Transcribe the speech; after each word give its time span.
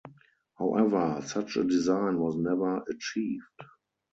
However, 0.57 1.21
such 1.27 1.57
a 1.57 1.63
design 1.63 2.17
was 2.17 2.35
never 2.35 2.81
achieved. 2.89 3.61